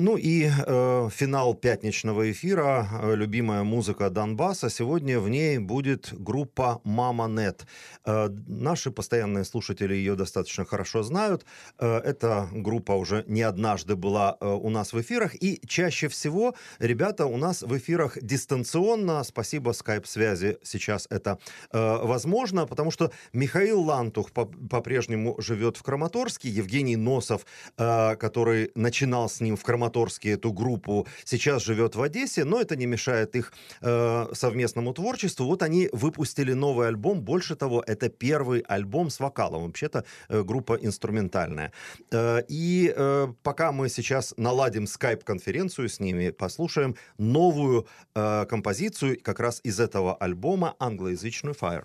Ну 0.00 0.16
и 0.16 0.48
э, 0.48 1.08
финал 1.12 1.52
пятничного 1.52 2.30
эфира, 2.30 2.88
э, 3.02 3.14
любимая 3.16 3.64
музыка 3.64 4.08
Донбасса. 4.08 4.70
Сегодня 4.70 5.20
в 5.20 5.28
ней 5.28 5.58
будет 5.58 6.08
группа 6.12 6.80
Мама 6.84 7.28
Нет. 7.28 7.66
Э, 8.06 8.30
наши 8.46 8.90
постоянные 8.90 9.44
слушатели 9.44 9.92
ее 9.92 10.14
достаточно 10.14 10.64
хорошо 10.64 11.02
знают. 11.02 11.44
Э, 11.78 11.98
эта 11.98 12.48
группа 12.50 12.92
уже 12.92 13.24
не 13.26 13.42
однажды 13.42 13.94
была 13.94 14.38
э, 14.40 14.46
у 14.46 14.70
нас 14.70 14.94
в 14.94 15.00
эфирах. 15.02 15.34
И 15.34 15.60
чаще 15.66 16.08
всего 16.08 16.54
ребята 16.78 17.26
у 17.26 17.36
нас 17.36 17.60
в 17.60 17.76
эфирах 17.76 18.16
дистанционно. 18.22 19.22
Спасибо 19.22 19.72
скайп-связи 19.72 20.56
сейчас 20.62 21.08
это 21.10 21.38
э, 21.72 21.98
возможно, 22.02 22.66
потому 22.66 22.90
что 22.90 23.12
Михаил 23.34 23.82
Лантух 23.82 24.32
по- 24.32 24.46
по-прежнему 24.46 25.34
живет 25.42 25.76
в 25.76 25.82
Краматорске. 25.82 26.48
Евгений 26.48 26.96
Носов, 26.96 27.44
э, 27.76 28.16
который 28.16 28.70
начинал 28.74 29.28
с 29.28 29.42
ним 29.42 29.58
в 29.58 29.62
Краматорске, 29.62 29.89
Краматорске 29.90 30.30
эту 30.30 30.52
группу, 30.52 31.06
сейчас 31.24 31.64
живет 31.64 31.96
в 31.96 32.02
Одессе, 32.02 32.44
но 32.44 32.60
это 32.60 32.76
не 32.76 32.86
мешает 32.86 33.36
их 33.36 33.52
э, 33.80 34.26
совместному 34.32 34.92
творчеству. 34.92 35.46
Вот 35.46 35.62
они 35.62 35.88
выпустили 35.92 36.54
новый 36.54 36.88
альбом. 36.88 37.20
Больше 37.20 37.56
того, 37.56 37.82
это 37.86 38.08
первый 38.08 38.60
альбом 38.60 39.10
с 39.10 39.20
вокалом. 39.20 39.64
Вообще-то 39.64 40.04
э, 40.28 40.42
группа 40.42 40.78
инструментальная. 40.80 41.72
Э, 42.12 42.42
и 42.48 42.92
э, 42.96 43.28
пока 43.42 43.72
мы 43.72 43.88
сейчас 43.88 44.34
наладим 44.36 44.86
скайп-конференцию 44.86 45.88
с 45.88 46.00
ними, 46.00 46.30
послушаем 46.30 46.94
новую 47.18 47.86
э, 48.14 48.46
композицию 48.46 49.18
как 49.22 49.40
раз 49.40 49.60
из 49.64 49.80
этого 49.80 50.14
альбома 50.14 50.74
англоязычную 50.78 51.54
«Fire». 51.60 51.84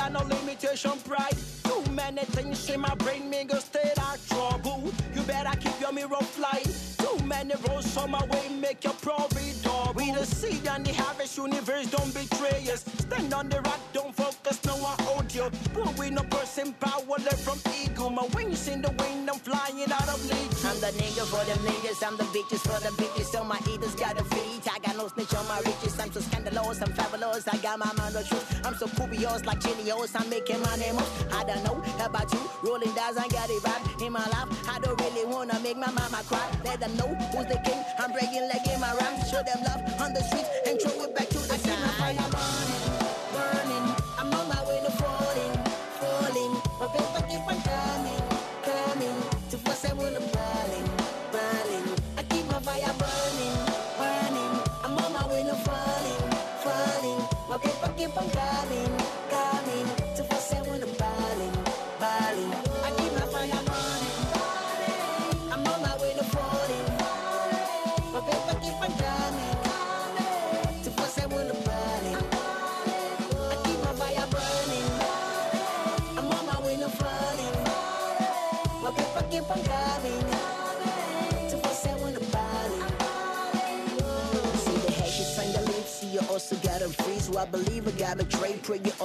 Got 0.00 0.12
no 0.12 0.34
limitation 0.34 0.92
pride. 1.04 1.36
Too 1.64 1.82
many 1.92 2.22
things 2.36 2.70
in 2.70 2.80
my 2.80 2.94
brain 2.94 3.28
make 3.28 3.52
us 3.52 3.66
stay 3.66 3.92
out 4.00 4.18
trouble. 4.28 4.90
You 5.14 5.22
better 5.22 5.54
keep 5.58 5.78
your 5.78 5.92
mirror 5.92 6.24
fly. 6.36 6.62
Too 7.04 7.22
many 7.24 7.54
roads 7.68 7.94
on 7.98 8.10
my 8.12 8.24
way 8.32 8.48
make 8.48 8.82
your 8.84 8.94
probably 8.94 9.52
double. 9.62 9.92
We 9.94 10.12
the 10.12 10.24
seed 10.24 10.66
and 10.68 10.86
the 10.86 10.94
harvest 10.94 11.36
universe 11.36 11.90
don't 11.90 12.12
betray 12.14 12.62
us. 12.72 12.82
Stand 13.04 13.34
on 13.34 13.50
the 13.50 13.60
rock, 13.60 13.80
don't 13.92 14.14
focus, 14.16 14.64
no 14.64 14.74
one 14.76 14.96
hold 15.00 15.34
you. 15.34 15.50
But 15.74 15.98
we 15.98 16.08
no 16.10 16.22
person 16.22 16.72
power 16.80 17.18
left 17.26 17.42
from 17.46 17.58
ego. 17.82 18.08
My 18.08 18.26
wings 18.34 18.68
in 18.68 18.80
the 18.80 18.92
wind, 19.00 19.28
I'm 19.28 19.38
flying 19.38 19.92
out 19.92 20.08
of 20.08 20.20
league. 20.30 20.54
I'm 20.68 20.80
the 20.80 20.92
nigga 21.00 21.24
for 21.32 21.44
them 21.44 21.60
niggas, 21.68 22.00
I'm 22.06 22.16
the 22.16 22.24
bitches 22.34 22.62
for 22.68 22.80
the 22.86 22.92
bitches. 23.00 23.26
So 23.32 23.44
my 23.44 23.60
eaters 23.70 23.94
got 23.96 24.18
a 24.18 24.24
feet. 24.24 24.66
I 24.72 24.78
no 25.00 25.08
snitch 25.08 25.34
on 25.34 25.48
my 25.48 25.58
riches. 25.60 25.98
I'm 25.98 26.12
so 26.12 26.20
scandalous, 26.20 26.82
I'm 26.82 26.92
fabulous. 26.92 27.48
I 27.48 27.56
got 27.58 27.78
my 27.78 27.90
mind 27.96 28.16
on 28.16 28.24
truth. 28.24 28.60
I'm 28.64 28.74
so 28.74 28.86
curious 28.86 29.44
like 29.46 29.60
Cheerios. 29.60 30.12
I'm 30.14 30.28
making 30.28 30.60
my 30.60 30.76
name 30.76 30.98
up. 30.98 31.08
I 31.32 31.44
don't 31.44 31.64
know 31.64 31.82
about 32.04 32.30
you. 32.32 32.40
Rolling 32.62 32.94
dice, 32.94 33.16
I 33.16 33.28
got 33.28 33.48
it 33.48 33.64
right 33.64 34.02
in 34.02 34.12
my 34.12 34.26
life. 34.34 34.50
I 34.68 34.78
don't 34.80 35.00
really 35.00 35.24
wanna 35.26 35.58
make 35.60 35.78
my 35.78 35.90
mama 35.90 36.20
cry. 36.28 36.46
Let 36.64 36.80
them 36.80 36.96
know 36.96 37.08
who's 37.32 37.46
the 37.46 37.58
king. 37.64 37.82
I'm 37.98 38.12
breaking 38.12 38.46
leg 38.48 38.66
in 38.72 38.80
my 38.80 38.92
rhymes. 38.94 39.30
Show 39.30 39.42
them 39.42 39.60
love 39.64 39.80
on 40.00 40.12
the 40.12 40.22
streets 40.22 40.48
and 40.66 40.80
throw 40.80 41.04
it 41.04 41.14
back 41.16 41.28
to 41.28 41.38
the 41.38 41.58
side. 41.58 42.39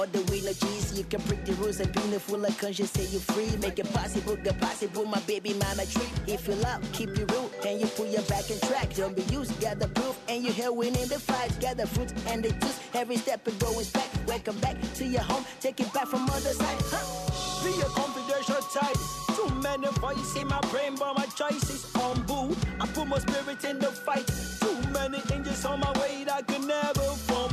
All 0.06 0.20
the 0.20 0.32
way 0.32 0.40
no. 0.40 0.52
You 0.96 1.04
can 1.04 1.20
break 1.22 1.44
the 1.44 1.52
rules 1.54 1.80
and 1.80 1.92
being 1.92 2.18
full 2.18 2.44
of 2.44 2.58
conscience, 2.58 2.90
say 2.92 3.04
you 3.12 3.18
free. 3.18 3.54
Make 3.58 3.78
it 3.78 3.92
possible, 3.92 4.36
get 4.36 4.58
possible, 4.60 5.04
my 5.04 5.20
baby 5.20 5.52
mama 5.54 5.84
treat. 5.86 6.10
If 6.26 6.48
you 6.48 6.54
love, 6.54 6.80
keep 6.92 7.16
your 7.16 7.26
root 7.26 7.52
and 7.66 7.80
you 7.80 7.86
put 7.86 8.08
your 8.08 8.22
back 8.22 8.50
in 8.50 8.58
track. 8.60 8.94
Don't 8.94 9.14
be 9.14 9.22
used, 9.34 9.60
got 9.60 9.78
the 9.78 9.88
proof, 9.88 10.18
and 10.28 10.42
you 10.42 10.52
here 10.52 10.72
winning 10.72 11.06
the 11.08 11.18
fight. 11.18 11.58
Got 11.60 11.76
the 11.76 11.86
fruits 11.86 12.14
and 12.28 12.42
the 12.42 12.50
juice, 12.52 12.80
every 12.94 13.16
step 13.16 13.46
it 13.46 13.58
going 13.58 13.86
back. 13.92 14.08
Welcome 14.26 14.58
back 14.58 14.76
to 14.94 15.04
your 15.04 15.22
home, 15.22 15.44
take 15.60 15.80
it 15.80 15.92
back 15.92 16.06
from 16.06 16.24
other 16.30 16.54
side. 16.54 16.78
Huh? 16.86 17.64
Be 17.64 17.78
a 17.80 17.84
confidential 17.84 18.62
type. 18.72 18.96
Too 19.36 19.54
many 19.56 19.88
voices 20.00 20.36
in 20.36 20.48
my 20.48 20.60
brain, 20.72 20.94
but 20.98 21.14
my 21.18 21.26
choice 21.26 21.68
is 21.68 21.94
on 21.96 22.22
boo. 22.22 22.56
I 22.80 22.86
put 22.86 23.06
my 23.06 23.18
spirit 23.18 23.62
in 23.64 23.78
the 23.78 23.88
fight. 23.88 24.26
Too 24.60 24.88
many 24.92 25.20
angels 25.32 25.64
on 25.66 25.80
my 25.80 25.92
way 26.00 26.24
that 26.24 26.36
I 26.36 26.42
could 26.42 26.66
never 26.66 27.02
fumble. 27.28 27.45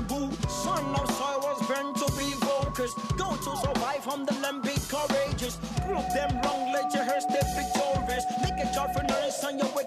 Focused. 2.93 3.17
Go 3.17 3.35
to 3.35 3.57
survive 3.57 4.03
from 4.03 4.25
the 4.25 4.33
land, 4.41 4.63
be 4.63 4.75
courageous. 4.89 5.57
Prove 5.85 6.05
them 6.13 6.41
wrong, 6.43 6.71
let 6.73 6.93
your 6.93 7.03
hair 7.03 7.21
step 7.21 7.45
victorious. 7.55 8.25
Make 8.41 8.65
a 8.65 8.73
joyful 8.73 9.03
noise 9.03 9.43
on 9.43 9.57
your 9.59 9.69
way, 9.75 9.85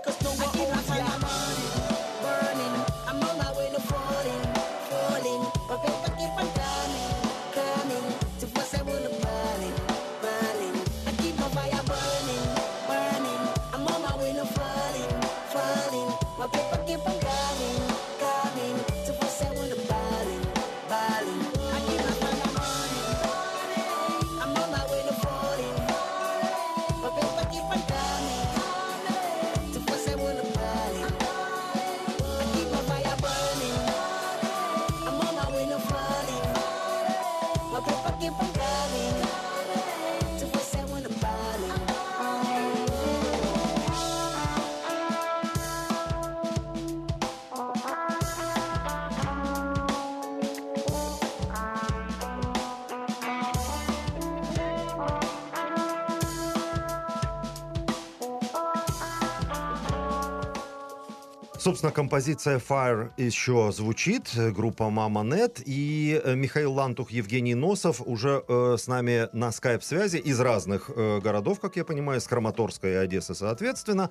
Собственно, 61.66 61.90
композиция 61.90 62.60
Fire 62.60 63.10
еще 63.16 63.72
звучит, 63.72 64.30
группа 64.36 64.88
Мама 64.88 65.24
Нет, 65.24 65.60
и 65.66 66.20
э, 66.22 66.36
Михаил 66.36 66.74
Лантух, 66.74 67.10
Евгений 67.10 67.56
Носов 67.56 68.00
уже 68.06 68.44
э, 68.46 68.76
с 68.78 68.86
нами 68.86 69.28
на 69.32 69.50
скайп-связи 69.50 70.18
из 70.18 70.38
разных 70.38 70.92
э, 70.94 71.18
городов, 71.18 71.58
как 71.58 71.74
я 71.74 71.84
понимаю, 71.84 72.20
из 72.20 72.28
Краматорска 72.28 72.86
и 72.86 72.92
Одессы, 72.94 73.34
соответственно. 73.34 74.10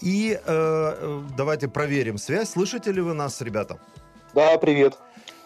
И 0.00 0.32
э, 0.32 0.40
э, 0.44 1.22
давайте 1.36 1.68
проверим 1.68 2.18
связь. 2.18 2.50
Слышите 2.50 2.90
ли 2.90 3.00
вы 3.00 3.14
нас, 3.14 3.40
ребята? 3.40 3.78
Да, 4.34 4.58
привет. 4.58 4.98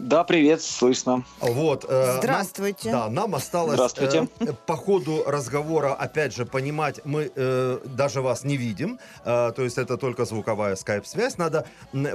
Да, 0.03 0.25
привет, 0.25 0.63
слышно. 0.63 1.25
Вот. 1.41 1.85
э, 1.87 2.07
нам- 2.07 2.17
Здравствуйте. 2.23 2.91
да, 2.91 3.09
нам 3.11 3.35
осталось 3.35 3.75
Здравствуйте. 3.75 4.29
э, 4.41 4.47
по 4.67 4.75
ходу 4.75 5.25
разговора, 5.27 5.93
опять 5.93 6.35
же, 6.35 6.47
понимать, 6.47 7.01
мы 7.05 7.31
э, 7.37 7.79
даже 7.85 8.23
вас 8.23 8.43
не 8.45 8.57
видим, 8.57 8.99
э, 9.27 9.53
то 9.55 9.63
есть 9.63 9.77
это 9.77 9.99
только 9.99 10.25
звуковая 10.25 10.77
скайп-связь, 10.77 11.37
надо 11.37 11.67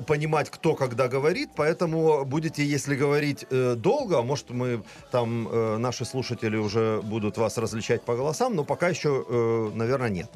понимать, 0.08 0.50
кто 0.50 0.74
когда 0.74 1.08
говорит, 1.08 1.50
поэтому 1.56 2.26
будете, 2.26 2.66
если 2.66 2.96
говорить 2.96 3.46
э, 3.52 3.76
долго, 3.78 4.24
может, 4.24 4.50
мы 4.50 4.82
там, 5.12 5.48
э, 5.48 5.78
наши 5.78 6.06
слушатели 6.06 6.58
уже 6.58 7.02
будут 7.04 7.38
вас 7.38 7.58
различать 7.60 8.02
по 8.02 8.16
голосам, 8.16 8.56
но 8.56 8.64
пока 8.64 8.88
еще, 8.90 9.24
э, 9.30 9.72
наверное, 9.76 10.10
нет. 10.10 10.30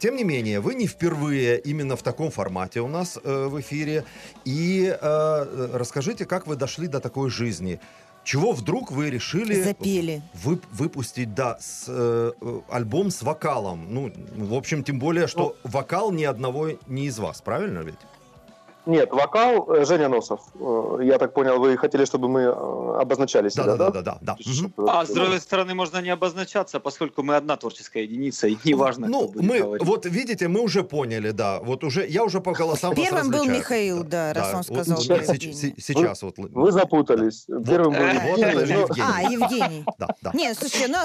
Тем 0.00 0.16
не 0.16 0.24
менее, 0.24 0.58
вы 0.60 0.74
не 0.74 0.88
впервые 0.88 1.60
именно 1.60 1.94
в 1.96 2.02
таком 2.02 2.30
формате 2.32 2.80
у 2.80 2.88
нас 2.88 3.18
э, 3.22 3.46
в 3.46 3.60
эфире, 3.60 4.04
и 4.44 4.92
э, 5.00 5.70
расскажите, 5.72 6.24
как 6.24 6.46
вы 6.48 6.55
вы 6.56 6.60
дошли 6.60 6.88
до 6.88 7.00
такой 7.00 7.30
жизни? 7.30 7.78
Чего 8.24 8.52
вдруг 8.52 8.90
вы 8.90 9.10
решили 9.10 9.62
Запели. 9.62 10.22
вы, 10.34 10.58
выпустить, 10.72 11.32
да, 11.34 11.58
с, 11.60 11.84
э, 11.86 12.32
э, 12.40 12.60
альбом 12.70 13.10
с 13.10 13.22
вокалом? 13.22 13.86
Ну, 13.88 14.12
в 14.36 14.54
общем, 14.54 14.82
тем 14.82 14.98
более, 14.98 15.28
что 15.28 15.56
вокал 15.62 16.10
ни 16.10 16.24
одного 16.24 16.70
не 16.88 17.06
из 17.06 17.18
вас, 17.18 17.40
правильно 17.40 17.80
ведь? 17.80 18.00
Нет, 18.86 19.10
вокал 19.12 19.68
э, 19.72 19.84
Женя 19.84 20.08
Носов. 20.08 20.40
Э, 20.54 20.98
Я 21.02 21.18
так 21.18 21.34
понял, 21.34 21.58
вы 21.58 21.76
хотели, 21.76 22.04
чтобы 22.04 22.28
мы 22.28 22.40
э, 22.42 23.00
обозначали 23.00 23.48
себя, 23.48 23.64
Да, 23.64 23.76
да? 23.76 23.90
да, 23.90 24.02
да, 24.02 24.02
да, 24.02 24.18
да. 24.20 24.36
Чтобы- 24.52 24.90
А 24.90 25.04
с 25.04 25.10
другой 25.10 25.40
стороны, 25.40 25.74
можно 25.74 26.00
не 26.00 26.10
обозначаться, 26.10 26.78
поскольку 26.78 27.22
мы 27.22 27.34
одна 27.36 27.56
творческая 27.56 28.04
единица, 28.04 28.46
и 28.46 28.56
неважно, 28.64 29.08
Ну, 29.08 29.32
мы, 29.34 29.58
говорить. 29.58 29.86
вот 29.86 30.06
видите, 30.06 30.46
мы 30.46 30.60
уже 30.60 30.84
поняли, 30.84 31.32
да. 31.32 31.58
Вот 31.60 31.82
уже, 31.84 32.06
я 32.06 32.22
уже 32.22 32.40
по 32.40 32.52
голосам 32.52 32.94
Первым 32.94 33.30
был. 33.30 33.44
Михаил, 33.46 34.04
да, 34.04 34.32
раз 34.32 34.48
он 34.54 34.62
вот 34.68 34.86
сказал 34.86 35.00
сейчас, 35.00 36.22
вот. 36.22 36.34
Вы 36.38 36.72
запутались. 36.72 37.46
Первым 37.46 37.92
был 37.92 38.00
Вот 38.30 38.38
Евгений. 38.38 39.02
А, 39.02 39.22
Евгений. 39.22 39.84
Да, 39.98 40.08
да. 40.20 40.30
Не, 40.34 40.54
слушайте, 40.54 40.88
ну 40.88 40.98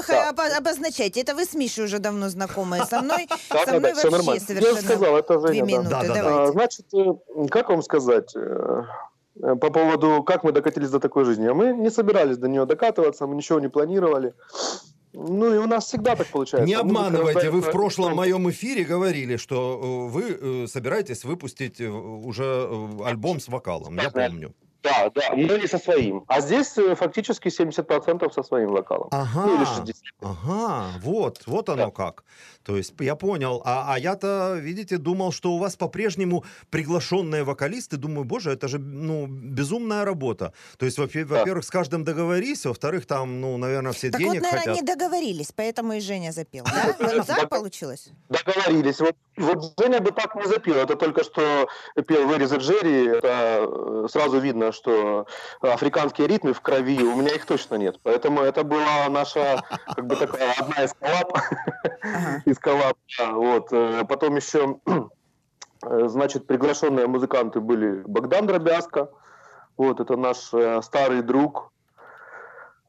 обозначайте. 0.58 1.22
Это 1.22 1.34
вы 1.34 1.46
с 1.46 1.54
Мишей 1.54 1.86
уже 1.86 2.00
давно 2.00 2.30
знакомые. 2.30 2.86
Со 2.86 3.02
мной, 3.02 3.28
Да, 3.50 3.60
со 3.60 3.66
да, 3.66 3.78
мной 3.80 3.94
да, 3.94 4.00
все 4.00 4.10
вообще 4.10 4.18
нормально. 4.18 4.40
Я 4.40 4.46
совершенно 4.48 4.82
сказал, 4.82 5.18
это 5.18 5.40
две 5.40 5.48
Женя, 5.48 5.66
да. 5.66 5.72
минуты. 5.72 5.90
Да, 5.90 6.02
да, 6.04 6.14
да. 6.14 6.44
А. 6.44 6.48
Значит, 6.52 6.86
как 7.50 7.70
вам 7.72 7.82
сказать, 7.82 8.36
э, 8.36 8.84
э, 9.42 9.56
по 9.56 9.70
поводу, 9.70 10.24
как 10.24 10.44
мы 10.44 10.52
докатились 10.52 10.90
до 10.90 11.00
такой 11.00 11.26
жизни? 11.26 11.48
А 11.48 11.54
Мы 11.54 11.74
не 11.74 11.90
собирались 11.90 12.38
до 12.38 12.48
нее 12.48 12.66
докатываться, 12.66 13.28
мы 13.28 13.36
ничего 13.36 13.60
не 13.60 13.70
планировали. 13.70 14.34
Ну 15.14 15.54
и 15.54 15.58
у 15.58 15.68
нас 15.68 15.86
всегда 15.86 16.16
так 16.16 16.28
получается. 16.28 16.66
Не 16.66 16.76
обманывайте, 16.76 17.50
вы 17.50 17.62
в 17.62 17.72
прошлом 17.72 18.16
моем 18.16 18.50
эфире 18.50 18.86
говорили, 18.86 19.38
что 19.38 20.10
э, 20.10 20.12
вы 20.12 20.68
собираетесь 20.68 21.26
выпустить 21.26 21.82
уже 21.82 22.70
альбом 23.04 23.40
с 23.40 23.48
вокалом, 23.48 23.98
я 23.98 24.10
помню. 24.10 24.54
Да, 24.84 25.12
да, 25.14 25.22
но 25.36 25.58
не 25.58 25.68
со 25.68 25.78
своим. 25.78 26.24
А 26.28 26.42
здесь 26.42 26.76
фактически 26.96 27.50
70% 27.50 28.34
со 28.34 28.44
своим 28.44 28.72
вокалом. 28.72 29.10
Ага, 29.12 29.46
Ну 29.46 29.58
или 29.58 29.66
60. 29.66 29.96
ага, 30.22 30.88
вот, 31.04 31.44
вот 31.46 31.70
оно 31.70 31.92
как. 31.92 32.24
То 32.64 32.78
есть 32.78 32.94
я 33.00 33.16
понял. 33.16 33.62
А, 33.66 33.94
а 33.94 34.00
я-то, 34.00 34.56
видите, 34.60 34.98
думал, 34.98 35.32
что 35.32 35.54
у 35.54 35.58
вас 35.58 35.76
по-прежнему 35.76 36.44
приглашенные 36.70 37.44
вокалисты. 37.44 37.98
Думаю, 37.98 38.24
боже, 38.26 38.52
это 38.52 38.68
же, 38.68 38.78
ну, 38.80 39.28
безумная 39.28 40.06
работа. 40.06 40.54
То 40.78 40.86
есть, 40.86 40.98
во- 40.98 41.06
во-первых, 41.06 41.64
с 41.66 41.70
каждым 41.70 42.04
договорись, 42.04 42.66
во-вторых, 42.66 43.06
там, 43.06 43.42
ну, 43.42 43.58
наверное, 43.58 43.94
все 43.94 44.12
Так 44.12 44.20
денег 44.20 44.34
вот, 44.34 44.42
наверное, 44.44 44.60
хотят. 44.60 44.76
не 44.76 44.82
договорились, 44.82 45.52
поэтому 45.56 45.94
и 45.94 46.00
Женя 46.00 46.32
запел, 46.32 46.66
да? 47.00 47.16
Вот 47.16 47.28
так 47.28 47.50
получилось? 47.50 48.10
Договорились. 48.30 49.00
Вот, 49.00 49.16
вот 49.38 49.74
Женя 49.80 50.00
бы 50.00 50.12
так 50.12 50.36
не 50.36 50.46
запел. 50.46 50.76
Это 50.76 50.96
только 50.96 51.24
что 51.24 51.68
пел 52.08 52.28
вырезы 52.28 52.58
Джерри. 52.58 53.08
Это 53.08 53.66
э, 53.68 54.08
сразу 54.12 54.40
видно, 54.40 54.72
что 54.72 55.26
африканские 55.62 56.28
ритмы 56.28 56.54
в 56.54 56.62
крови, 56.62 57.02
у 57.02 57.16
меня 57.16 57.34
их 57.36 57.46
точно 57.46 57.76
нет. 57.76 58.00
Поэтому 58.04 58.42
это 58.42 58.64
была 58.64 59.10
наша, 59.10 59.64
как 59.96 60.06
бы 60.06 60.16
такая, 60.16 60.54
одна 60.54 60.84
из 60.84 60.94
коллаб. 60.94 61.38
Ага. 62.04 62.44
из 62.52 62.60
коллаб. 62.60 62.98
да, 63.18 63.32
Вот. 63.32 63.72
Э, 63.72 64.04
Потом 64.08 64.36
еще, 64.36 64.80
э, 65.86 66.08
значит, 66.08 66.48
приглашенные 66.48 67.08
музыканты 67.08 67.60
были 67.60 68.02
Богдан 68.06 68.48
Дробязко. 68.48 69.10
Вот, 69.78 70.00
это 70.00 70.18
наш 70.18 70.54
э, 70.54 70.82
старый 70.82 71.22
друг, 71.22 71.72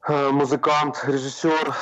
музыкант, 0.07 1.01
режиссер. 1.07 1.73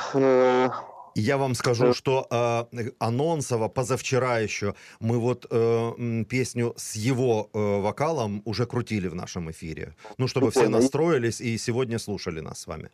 Я 1.16 1.38
вам 1.38 1.56
скажу, 1.56 1.94
что 1.94 2.28
э, 2.72 2.89
анонсово 3.00 3.68
позавчера 3.68 4.39
еще 4.39 4.75
мы 5.00 5.19
вот 5.19 5.45
э, 5.50 6.24
песню 6.30 6.74
с 6.78 6.95
его 6.95 7.50
э, 7.54 7.81
вокалом 7.81 8.42
уже 8.45 8.66
крутили 8.66 9.07
в 9.10 9.16
нашем 9.16 9.51
эфире. 9.51 9.95
Ну, 10.18 10.28
чтобы 10.28 10.51
все 10.51 10.62
Прикольно. 10.62 10.80
настроились 10.80 11.42
и 11.42 11.57
сегодня 11.57 12.00
слушали 12.00 12.39
нас 12.39 12.62
с 12.62 12.68
вами. 12.68 12.92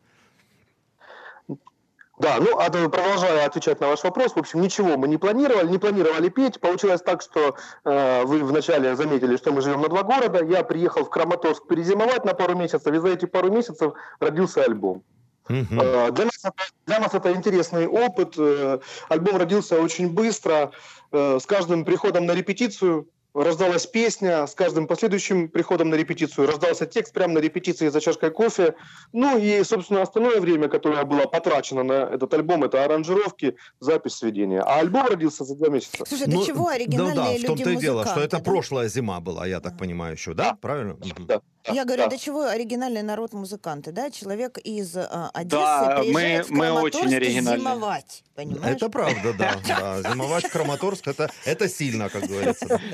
Да, 2.18 2.38
ну, 2.40 2.58
а 2.58 2.69
то 2.72 2.90
продолжая 2.90 3.46
отвечать 3.46 3.80
на 3.80 3.90
ваш 3.90 4.04
вопрос, 4.04 4.34
в 4.34 4.40
общем, 4.40 4.62
ничего 4.62 4.98
мы 4.98 5.08
не 5.08 5.18
планировали, 5.18 5.68
не 5.69 5.78
планировали 5.78 6.30
петь. 6.30 6.60
Получилось 6.60 7.02
так, 7.02 7.22
что 7.22 7.56
э, 7.86 8.24
вы 8.24 8.44
вначале 8.44 8.96
заметили, 8.96 9.38
что 9.38 9.52
мы 9.52 9.62
живем 9.62 9.81
на 9.81 9.88
два 9.88 10.02
города. 10.02 10.44
Я 10.44 10.64
приехал 10.64 11.06
в 11.06 11.10
Краматорск 11.12 11.68
перезимовать 11.68 12.25
на 12.25 12.34
пару 12.34 12.56
месяцев, 12.56 12.92
и 12.92 12.98
за 12.98 13.10
эти 13.10 13.25
пару 13.25 13.52
месяцев 13.52 13.94
родился 14.19 14.64
альбом. 14.64 15.04
Мгм. 15.48 15.80
Э, 15.80 16.12
Для 16.12 16.25
нас, 16.25 16.40
это, 16.44 16.64
для 16.88 17.00
нас 17.00 17.14
это 17.14 17.31
интересный 17.34 17.88
опыт. 17.88 18.34
Э, 18.38 18.80
Альбом 19.10 19.38
родился 19.38 19.80
очень 19.80 20.10
быстро. 20.10 20.72
Э, 21.12 21.38
С 21.40 21.46
каждым 21.46 21.86
приходом 21.86 22.25
на 22.25 22.34
репетицию 22.34 23.08
рождалась 23.44 23.86
песня, 23.86 24.45
с 24.48 24.56
каждым 24.56 24.88
последующим 24.88 25.50
приходом 25.50 25.89
на 25.89 25.95
репетицию 25.95 26.48
рождался 26.48 26.86
текст 26.86 27.13
прямо 27.13 27.34
на 27.34 27.39
репетиции 27.39 27.88
за 27.89 28.01
чашкой 28.01 28.31
кофе. 28.31 28.75
Ну 29.13 29.38
и, 29.38 29.63
собственно, 29.63 30.01
остальное 30.01 30.39
время, 30.39 30.68
которое 30.68 31.04
было 31.06 31.25
потрачено 31.25 31.84
на 31.84 31.94
этот 31.94 32.34
альбом, 32.34 32.63
это 32.63 32.84
аранжировки, 32.84 33.56
запись, 33.80 34.16
сведения. 34.16 34.62
А 34.62 34.80
альбом 34.80 35.07
родился 35.07 35.44
за 35.44 35.56
два 35.56 35.69
месяца. 35.69 36.04
Слушай, 36.07 36.28
Ну, 36.28 36.39
до 36.39 36.45
чего 36.45 36.68
оригинальные 36.68 37.16
да, 37.16 37.24
да, 37.24 37.30
в 37.30 37.34
люди 37.34 37.45
том-то 37.45 37.69
и 37.72 37.75
дело, 37.78 38.06
что 38.06 38.22
это 38.22 38.38
да? 38.38 38.44
прошлая 38.44 38.88
зима 38.88 39.19
была, 39.19 39.45
я 39.45 39.60
так 39.60 39.78
понимаю, 39.78 40.13
еще, 40.13 40.34
да? 40.34 40.57
Правильно? 40.60 40.95
Да, 40.95 41.16
да, 41.19 41.42
Я 41.74 41.86
говорю, 41.86 42.04
да. 42.04 42.10
до 42.10 42.18
чего 42.18 42.44
оригинальный 42.44 43.02
народ 43.04 43.34
музыканты, 43.34 43.92
да? 43.92 44.10
Человек 44.10 44.58
из 44.60 44.96
а, 44.96 45.30
Одессы 45.34 45.50
Да, 45.62 46.00
приезжает 46.00 46.14
мы- 46.14 46.44
в 46.44 46.52
мы 46.52 46.66
Краматорск 46.66 46.96
очень 47.06 47.16
оригинальные. 47.16 47.60
зимовать, 47.60 48.24
понимаешь? 48.36 48.75
Это 48.78 48.90
правда, 48.90 49.34
да, 49.34 49.56
да. 49.68 50.12
Зимовать 50.12 50.46
в 50.46 50.52
Краматорск 50.52 51.08
это, 51.08 51.30
это 51.46 51.68
сильно, 51.69 52.10
как 52.10 52.24
говорится. 52.25 52.68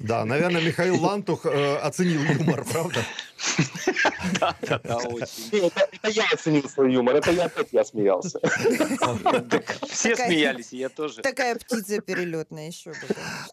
Да, 0.00 0.18
Да, 0.18 0.24
наверное, 0.24 0.60
Михаил 0.62 1.02
Лантух 1.02 1.46
э, 1.46 1.76
оценил 1.78 2.20
юмор, 2.22 2.64
правда? 2.64 3.00
Да, 4.40 4.54
да, 4.62 4.78
да, 4.84 4.96
очень. 4.96 5.50
Не, 5.52 5.66
Это, 5.68 6.08
я 6.08 6.24
оценил 6.32 6.68
свой 6.68 6.92
юмор, 6.92 7.16
это 7.16 7.30
я 7.30 7.44
опять 7.44 7.68
я 7.72 7.84
смеялся. 7.84 8.40
Все 9.88 10.16
смеялись, 10.16 10.72
и 10.72 10.78
я 10.78 10.88
тоже. 10.88 11.22
Такая 11.22 11.54
птица 11.56 12.00
перелетная 12.00 12.68
еще. 12.68 12.92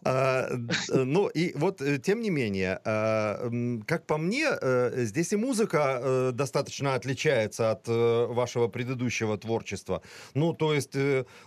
А, 0.04 0.48
Ну, 0.88 1.28
и 1.28 1.52
вот, 1.56 1.80
э, 1.80 1.98
тем 1.98 2.20
не 2.20 2.30
менее, 2.30 2.80
а, 2.84 3.50
как 3.86 4.06
по 4.06 4.18
мне, 4.18 4.46
э, 4.48 5.04
здесь 5.04 5.32
и 5.32 5.36
музыка 5.36 6.00
э, 6.02 6.30
достаточно 6.32 6.94
отличается 6.94 7.70
от 7.70 7.86
вашего 7.86 8.68
предыдущего 8.68 9.38
творчества. 9.38 10.02
Ну, 10.34 10.52
то 10.52 10.74
есть, 10.74 10.96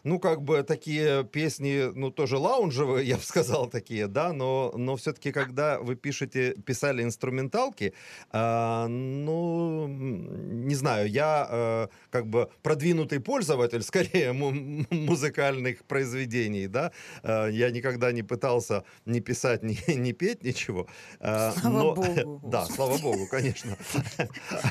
ну, 0.03 0.19
как 0.19 0.41
бы 0.41 0.63
такие 0.63 1.23
песни, 1.23 1.91
ну, 1.93 2.11
тоже 2.11 2.37
лаунжевые, 2.37 3.07
я 3.07 3.17
бы 3.17 3.23
сказал, 3.23 3.67
такие, 3.67 4.07
да, 4.07 4.33
но, 4.33 4.73
но 4.75 4.95
все-таки, 4.95 5.31
когда 5.31 5.79
вы 5.79 5.95
пишете, 5.95 6.53
писали 6.65 7.03
инструменталки, 7.03 7.93
а, 8.31 8.87
ну, 8.87 9.87
не 9.87 10.75
знаю, 10.75 11.09
я 11.09 11.47
э, 11.49 11.87
как 12.11 12.27
бы 12.27 12.49
продвинутый 12.61 13.19
пользователь, 13.19 13.81
скорее, 13.83 14.33
му- 14.33 14.85
музыкальных 14.91 15.83
произведений, 15.85 16.67
да, 16.67 16.91
Э, 17.23 17.49
я 17.51 17.69
никогда 17.71 18.11
не 18.11 18.23
пытался 18.23 18.83
ни 19.05 19.19
писать, 19.19 19.63
ни, 19.63 19.77
ни 19.95 20.11
петь 20.11 20.43
ничего. 20.43 20.87
Э, 21.19 21.51
Слава 21.59 21.77
но- 21.83 21.95
богу, 21.95 22.41
Да, 22.49 22.65
слава 22.65 22.97
богу, 22.97 23.27
конечно. 23.29 23.75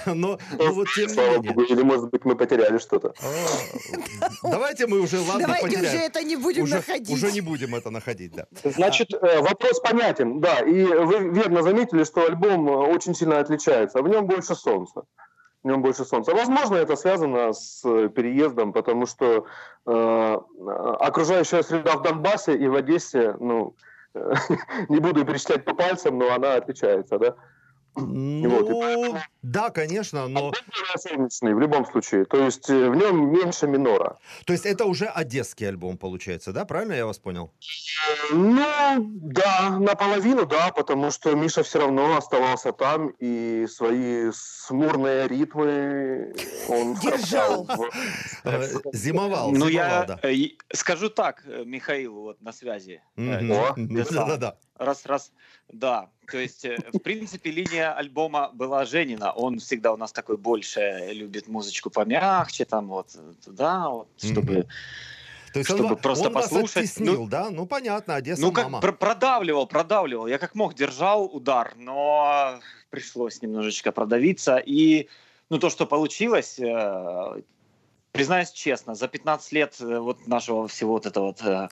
Но, 0.07 0.39
ну 0.59 0.73
вот 0.75 0.89
тем 0.95 1.07
не 1.09 1.15
Слава 1.15 1.33
менее. 1.37 1.53
богу, 1.53 1.63
или, 1.63 1.83
может 1.83 2.11
быть, 2.11 2.25
мы 2.25 2.37
потеряли 2.37 2.79
что-то. 2.79 3.15
А, 3.23 4.29
Давайте 4.51 4.87
мы 4.87 5.01
уже, 5.01 5.19
ладно, 5.21 5.47
Давайте 5.47 5.67
уже 5.69 5.77
потеряем. 5.77 6.01
это 6.11 6.23
не 6.23 6.37
будем 6.37 6.65
Уже, 6.65 6.77
находить. 6.77 7.11
уже 7.11 7.33
не 7.33 7.41
будем 7.41 7.75
это 7.75 7.91
находить, 7.91 8.33
да. 8.33 8.47
Значит, 8.65 9.11
вопрос 9.13 9.81
понятен, 9.81 10.41
да. 10.41 10.61
И 10.61 10.85
вы 10.85 11.29
верно 11.31 11.63
заметили, 11.63 12.05
что 12.05 12.25
альбом 12.27 12.69
очень 12.69 13.15
сильно 13.15 13.39
отличается. 13.49 14.03
В 14.03 14.09
нем 14.09 14.27
больше 14.27 14.55
солнца. 14.55 15.03
В 15.63 15.69
нем 15.69 15.83
больше 15.83 16.05
солнца. 16.05 16.35
Возможно, 16.35 16.77
это 16.77 16.97
связано 16.97 17.53
с 17.53 17.85
э, 17.85 18.09
переездом, 18.09 18.73
потому 18.73 19.07
что 19.07 19.47
э, 19.87 20.39
окружающая 21.01 21.63
среда 21.63 21.97
в 21.97 22.03
Донбассе 22.03 22.57
и 22.57 22.69
в 22.69 22.75
Одессе, 22.75 23.35
ну, 23.41 23.75
не 24.89 25.01
буду 25.01 25.25
перечислять 25.25 25.65
по 25.65 25.75
пальцам, 25.75 26.19
но 26.19 26.33
она 26.33 26.55
отличается, 26.55 27.19
да. 27.19 27.35
Ну, 27.99 29.19
да, 29.43 29.71
конечно, 29.71 30.29
но... 30.29 30.53
Солнечный 30.97 31.55
в 31.55 31.61
любом 31.61 31.87
случае. 31.87 32.25
То 32.25 32.45
есть 32.45 32.69
э, 32.71 32.89
в 32.91 32.97
нем 32.97 33.33
меньше 33.33 33.67
минора. 33.67 34.19
То 34.45 34.53
есть 34.53 34.67
это 34.67 34.85
уже 34.85 35.07
одесский 35.07 35.69
альбом 35.69 35.97
получается, 35.97 36.53
да? 36.53 36.65
Правильно 36.65 36.95
я 36.95 37.07
вас 37.07 37.19
понял? 37.19 37.53
Ну, 38.33 38.65
да, 38.99 39.79
наполовину, 39.79 40.47
да, 40.47 40.71
потому 40.71 41.11
что 41.11 41.35
Миша 41.35 41.63
все 41.63 41.81
равно 41.81 42.17
оставался 42.17 42.73
там, 42.73 43.09
и 43.21 43.67
свои 43.69 44.31
смурные 44.33 45.29
ритмы 45.29 46.35
он 46.69 46.95
Держал. 47.03 47.69
Э, 48.45 48.67
Зимовал, 48.93 49.51
Ну, 49.51 49.69
зимовал, 49.69 49.71
я 49.71 50.19
э, 50.23 50.35
скажу 50.73 51.11
так, 51.11 51.43
э, 51.47 51.65
Михаил 51.65 52.15
вот 52.15 52.41
на 52.41 52.53
связи. 52.53 53.03
Э, 53.17 53.41
Да-да-да. 53.77 54.57
Раз, 54.79 55.07
раз, 55.07 55.33
да. 55.73 56.09
То 56.31 56.39
есть, 56.39 56.65
э, 56.65 56.77
в 56.93 56.99
принципе, 57.01 57.51
линия 57.51 57.93
альбома 57.93 58.51
была 58.53 58.85
Женина. 58.85 59.33
Он 59.33 59.59
всегда 59.59 59.93
у 59.93 59.97
нас 59.97 60.13
такой 60.13 60.37
больше 60.37 61.09
любит 61.13 61.49
музычку 61.49 61.91
помягче, 61.91 62.65
там 62.65 62.89
вот 62.89 63.15
э, 63.17 63.33
туда, 63.45 63.89
вот, 63.89 64.09
чтобы... 64.19 64.67
То 65.53 65.61
есть 65.61 65.71
чтобы 65.71 65.95
он, 65.95 65.97
просто 65.97 66.29
он 66.29 66.35
вас 66.35 66.45
послушать. 66.45 66.77
оттеснил, 66.85 67.23
Ну, 67.23 67.29
да? 67.29 67.49
Ну, 67.51 67.67
понятно, 67.67 68.15
Одесса 68.17 68.43
Ну, 68.43 68.53
как 68.53 68.65
мама. 68.65 68.81
пр- 68.81 68.93
продавливал, 68.97 69.67
продавливал. 69.67 70.27
Я 70.27 70.39
как 70.39 70.55
мог 70.55 70.75
держал 70.75 71.25
удар, 71.25 71.73
но 71.77 72.61
пришлось 72.91 73.41
немножечко 73.43 73.91
продавиться. 73.91 74.59
И 74.59 75.09
ну, 75.49 75.59
то, 75.59 75.71
что 75.71 75.87
получилось, 75.87 76.59
э, 76.59 77.43
признаюсь 78.13 78.51
честно, 78.51 78.95
за 78.95 79.09
15 79.09 79.53
лет 79.53 79.77
э, 79.81 79.99
вот 79.99 80.27
нашего 80.27 80.69
всего 80.69 80.93
вот 80.93 81.07
этого 81.07 81.27
вот 81.29 81.43
э, 81.43 81.69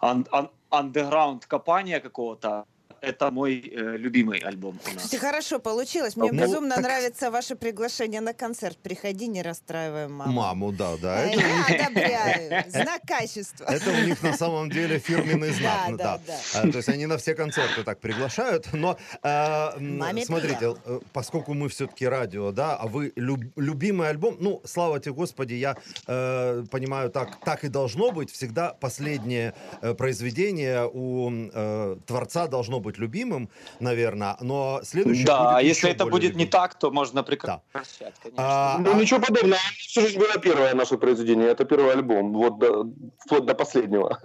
ан- 0.00 0.26
ан- 0.32 0.50
андеграунд 0.70 1.46
копания 1.46 2.00
какого-то, 2.00 2.66
это 3.04 3.30
мой 3.30 3.58
э, 3.60 3.96
любимый 3.96 4.38
альбом 4.38 4.78
у 4.90 4.94
нас. 4.94 5.14
Хорошо 5.20 5.58
получилось. 5.58 6.16
Мне 6.16 6.32
Ну, 6.32 6.42
безумно 6.42 6.74
так- 6.76 6.84
нравится 6.84 7.30
ваше 7.30 7.56
приглашение 7.56 8.20
на 8.20 8.32
концерт. 8.32 8.78
Приходи, 8.78 9.26
не 9.28 9.42
расстраивай 9.42 10.08
маму. 10.08 10.32
Маму, 10.32 10.72
да, 10.72 10.96
да. 11.00 11.14
А 11.14 11.26
Это, 11.26 11.40
Я 11.40 11.84
одобряю. 11.86 12.64
Знак 12.70 13.02
качества. 13.06 13.64
это 13.64 13.90
у 13.90 14.06
них 14.06 14.22
на 14.22 14.32
самом 14.36 14.70
деле 14.70 14.98
фирменный 14.98 15.50
знак. 15.60 15.74
Да, 15.86 15.90
ну, 15.90 15.96
да, 15.96 16.20
да. 16.26 16.34
А, 16.54 16.60
То 16.70 16.76
есть 16.78 16.88
они 16.88 17.06
на 17.06 17.16
все 17.18 17.34
концерты 17.34 17.82
так 17.84 18.00
приглашают. 18.00 18.68
Но 18.72 18.96
э, 19.22 19.78
Маме 19.80 20.24
смотрите, 20.24 20.74
э, 20.84 21.00
поскольку 21.12 21.54
мы 21.54 21.68
все-таки 21.68 22.06
радио, 22.06 22.52
да, 22.52 22.76
а 22.76 22.86
вы 22.86 23.12
люб- 23.16 23.52
любимый 23.56 24.08
альбом, 24.08 24.36
ну, 24.40 24.60
слава 24.64 24.98
тебе, 25.00 25.12
Господи, 25.14 25.54
я 25.54 25.76
э, 26.06 26.64
понимаю, 26.70 27.10
так, 27.10 27.40
так 27.44 27.64
и 27.64 27.68
должно 27.68 28.10
быть. 28.10 28.30
Всегда 28.30 28.74
последнее 28.74 29.54
э, 29.82 29.94
произведение 29.94 30.88
у 30.92 31.30
э, 31.30 31.96
творца 32.06 32.46
должно 32.46 32.80
быть 32.80 32.93
любимым, 32.98 33.48
наверное, 33.80 34.36
но 34.40 34.80
следующее 34.82 35.26
Да, 35.26 35.38
будет 35.38 35.54
а 35.56 35.60
еще 35.60 35.68
если 35.68 35.90
это 35.90 36.04
более 36.04 36.12
будет 36.12 36.36
не 36.36 36.44
любимым. 36.44 36.50
так, 36.50 36.78
то 36.78 36.90
можно 36.90 37.22
прекращать, 37.22 38.14
конечно. 38.22 38.34
А, 38.36 38.78
Ну, 38.78 38.94
ничего 39.00 39.20
подобного. 39.20 39.58
Всю 39.78 40.00
жизнь 40.02 40.18
было 40.18 40.38
первое 40.38 40.74
наше 40.74 40.96
произведение. 40.98 41.48
Это 41.48 41.64
первый 41.64 41.92
альбом. 41.92 42.32
Вот 42.32 42.58
до- 42.58 42.84
вплоть 43.24 43.44
до 43.46 43.54
последнего. 43.54 44.18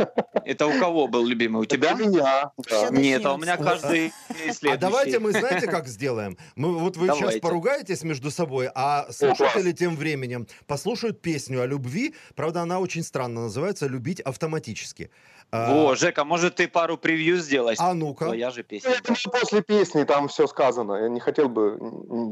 Это 0.45 0.67
у 0.67 0.79
кого 0.79 1.07
был 1.07 1.25
любимый? 1.25 1.61
У 1.61 1.65
тебя? 1.65 1.93
У 1.93 1.97
меня. 1.97 2.51
Да. 2.69 2.89
Нет, 2.89 3.25
а 3.25 3.33
у 3.33 3.37
меня 3.37 3.57
каждый 3.57 4.11
следующий. 4.53 4.69
А 4.75 4.77
давайте 4.77 5.19
мы, 5.19 5.31
знаете, 5.31 5.67
как 5.67 5.87
сделаем? 5.87 6.37
Мы, 6.55 6.77
вот 6.77 6.97
вы 6.97 7.07
сейчас 7.07 7.39
поругаетесь 7.39 8.03
между 8.03 8.31
собой, 8.31 8.69
а 8.75 9.07
слушатели 9.11 9.71
тем 9.71 9.95
временем 9.95 10.47
послушают 10.67 11.21
песню 11.21 11.61
о 11.61 11.65
любви. 11.65 12.13
Правда, 12.35 12.61
она 12.61 12.79
очень 12.79 13.03
странно 13.03 13.41
называется 13.41 13.87
«Любить 13.87 14.19
автоматически». 14.21 15.09
А, 15.51 15.73
Во, 15.73 15.95
Жека, 15.95 16.23
может 16.25 16.55
ты 16.55 16.67
пару 16.67 16.97
превью 16.97 17.37
сделаешь? 17.37 17.77
а 17.79 17.93
ну-ка. 17.93 18.25
Твоя 18.25 18.51
же 18.51 18.63
песня. 18.63 18.91
Это 18.91 19.15
после 19.31 19.61
песни 19.63 20.03
там 20.03 20.27
все 20.27 20.45
сказано. 20.45 20.93
Я 20.93 21.09
не 21.09 21.19
хотел 21.19 21.49
бы 21.49 21.79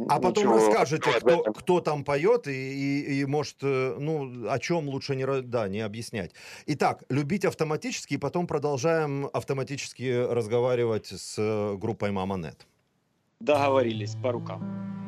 А 0.09 0.19
потом 0.19 0.53
расскажете, 0.53 1.11
кто, 1.19 1.43
кто 1.53 1.81
там 1.81 2.03
поет 2.03 2.47
и, 2.47 2.51
и, 2.51 3.21
и, 3.21 3.25
может, 3.25 3.57
э, 3.63 3.95
ну, 3.99 4.47
о 4.49 4.59
чем 4.59 4.87
лучше 4.87 5.15
не, 5.15 5.25
да, 5.41 5.67
не 5.67 5.81
объяснять. 5.81 6.31
Итак, 6.67 7.03
любить 7.09 7.45
автоматически, 7.45 8.15
и 8.15 8.17
потом 8.17 8.45
продолжаем 8.45 9.29
автоматически 9.33 10.25
разговаривать 10.31 11.07
с 11.07 11.35
э, 11.37 11.75
группой 11.75 12.11
Мама 12.11 12.37
Нет. 12.37 12.67
Договорились 13.39 14.15
по 14.15 14.31
рукам. 14.31 15.06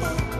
people. 0.00 0.37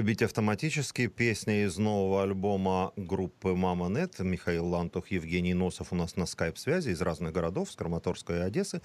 Любить 0.00 0.22
автоматически. 0.22 1.08
Песня 1.08 1.66
из 1.66 1.76
нового 1.76 2.22
альбома 2.22 2.94
группы 2.96 3.54
«Мама 3.54 3.90
Нет». 3.90 4.18
Михаил 4.20 4.66
Лантух, 4.66 5.08
Евгений 5.08 5.52
Носов 5.52 5.92
у 5.92 5.94
нас 5.94 6.16
на 6.16 6.24
скайп-связи 6.24 6.88
из 6.88 7.02
разных 7.02 7.34
городов, 7.34 7.70
с 7.70 7.76
Краматорска 7.76 8.34
и 8.34 8.38
Одессы. 8.38 8.80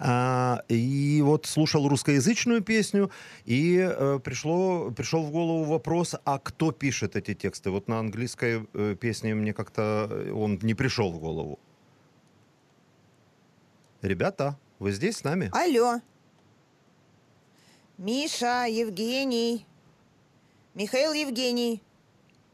А, 0.00 0.64
и 0.66 1.22
вот 1.22 1.46
слушал 1.46 1.88
русскоязычную 1.88 2.62
песню, 2.62 3.12
и 3.44 3.78
э, 3.78 4.18
пришло, 4.18 4.90
пришел 4.90 5.22
в 5.22 5.30
голову 5.30 5.62
вопрос, 5.62 6.16
а 6.24 6.40
кто 6.40 6.72
пишет 6.72 7.14
эти 7.14 7.34
тексты? 7.34 7.70
Вот 7.70 7.86
на 7.86 8.00
английской 8.00 8.66
э, 8.74 8.96
песне 9.00 9.36
мне 9.36 9.52
как-то 9.52 10.32
он 10.34 10.58
не 10.62 10.74
пришел 10.74 11.12
в 11.12 11.20
голову. 11.20 11.60
Ребята, 14.02 14.58
вы 14.80 14.90
здесь 14.90 15.18
с 15.18 15.22
нами? 15.22 15.48
Алло. 15.52 16.00
Миша, 17.98 18.66
Евгений. 18.68 19.64
Михаил 20.76 21.12
Евгений. 21.14 21.82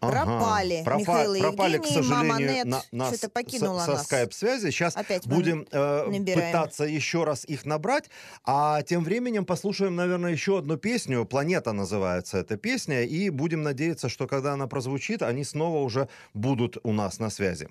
Ага. 0.00 0.12
Пропали. 0.25 0.83
Пропа- 0.85 0.99
Михаил 0.99 1.41
пропали, 1.43 1.75
Евгений, 1.75 1.95
к 1.95 2.02
сожалению, 2.02 2.29
Мама 2.33 2.41
Нет 2.43 2.87
на- 2.91 3.07
что-то 3.12 3.29
покинула 3.29 3.79
со, 3.81 3.85
со 3.87 3.93
нас. 3.93 4.05
скайп-связи. 4.05 4.71
Сейчас 4.71 4.97
Опять 4.97 5.29
будем 5.29 5.64
э, 5.71 6.07
набираем. 6.09 6.50
пытаться 6.52 6.83
еще 6.85 7.23
раз 7.23 7.45
их 7.45 7.64
набрать, 7.67 8.11
а 8.45 8.83
тем 8.83 9.05
временем 9.05 9.45
послушаем, 9.45 9.95
наверное, 9.95 10.33
еще 10.33 10.59
одну 10.59 10.76
песню. 10.76 11.25
«Планета» 11.25 11.73
называется 11.73 12.38
эта 12.38 12.57
песня, 12.57 13.02
и 13.05 13.31
будем 13.31 13.62
надеяться, 13.62 14.09
что 14.09 14.26
когда 14.26 14.55
она 14.55 14.67
прозвучит, 14.67 15.23
они 15.23 15.45
снова 15.45 15.79
уже 15.85 16.09
будут 16.35 16.79
у 16.83 16.93
нас 16.93 17.21
на 17.21 17.31
связи. 17.31 17.69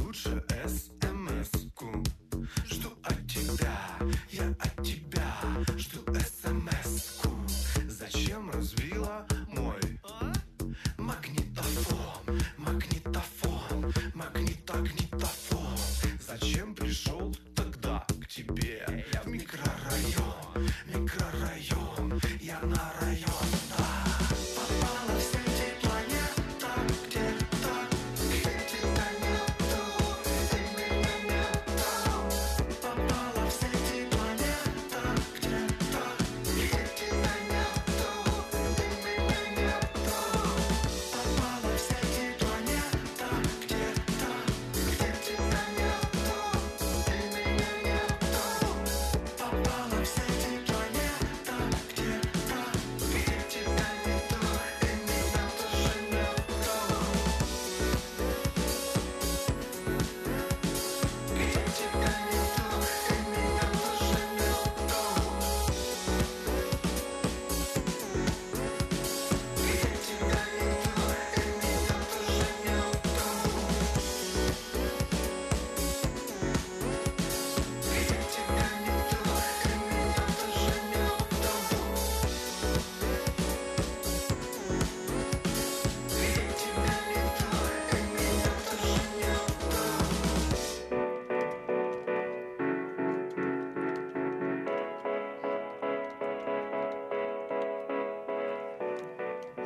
лучше 0.00 0.42